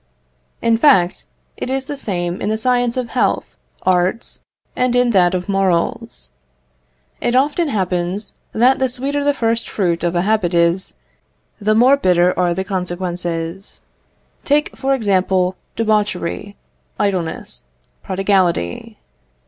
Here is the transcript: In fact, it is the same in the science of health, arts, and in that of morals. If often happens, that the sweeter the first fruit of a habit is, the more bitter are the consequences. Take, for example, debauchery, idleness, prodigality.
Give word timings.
In 0.63 0.77
fact, 0.77 1.25
it 1.57 1.69
is 1.69 1.85
the 1.85 1.95
same 1.95 2.41
in 2.41 2.49
the 2.49 2.57
science 2.57 2.97
of 2.97 3.09
health, 3.09 3.55
arts, 3.83 4.39
and 4.75 4.95
in 4.95 5.11
that 5.11 5.35
of 5.35 5.47
morals. 5.47 6.31
If 7.21 7.35
often 7.35 7.67
happens, 7.67 8.33
that 8.51 8.79
the 8.79 8.89
sweeter 8.89 9.23
the 9.23 9.35
first 9.35 9.69
fruit 9.69 10.03
of 10.03 10.15
a 10.15 10.23
habit 10.23 10.55
is, 10.55 10.95
the 11.59 11.75
more 11.75 11.97
bitter 11.97 12.33
are 12.35 12.55
the 12.55 12.63
consequences. 12.63 13.81
Take, 14.43 14.75
for 14.75 14.95
example, 14.95 15.55
debauchery, 15.75 16.55
idleness, 16.99 17.61
prodigality. 18.01 18.97